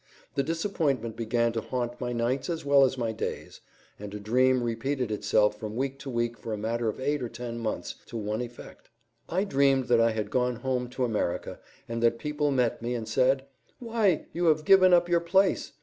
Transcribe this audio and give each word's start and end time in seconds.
The 0.33 0.41
disappointment 0.41 1.15
began 1.15 1.51
to 1.51 1.61
haunt 1.61 2.01
my 2.01 2.11
nights 2.11 2.49
as 2.49 2.65
well 2.65 2.83
as 2.83 2.97
my 2.97 3.11
days, 3.11 3.61
and 3.99 4.11
a 4.15 4.19
dream 4.19 4.63
repeated 4.63 5.11
itself 5.11 5.59
from 5.59 5.75
week 5.75 5.99
to 5.99 6.09
week 6.09 6.39
for 6.39 6.53
a 6.53 6.57
matter 6.57 6.89
of 6.89 6.99
eight 6.99 7.21
or 7.21 7.29
ten 7.29 7.59
months 7.59 7.93
to 8.07 8.17
one 8.17 8.41
effect. 8.41 8.89
I 9.29 9.43
dreamed 9.43 9.89
that 9.89 10.01
I 10.01 10.09
had 10.09 10.31
gone 10.31 10.55
home 10.55 10.89
to 10.89 11.05
America, 11.05 11.59
and 11.87 12.01
that 12.01 12.17
people 12.17 12.49
met 12.49 12.81
me 12.81 12.95
and 12.95 13.07
said, 13.07 13.45
"Why, 13.77 14.25
you 14.33 14.45
have 14.45 14.65
given 14.65 14.91
up 14.91 15.07
your 15.07 15.19
place!" 15.21 15.73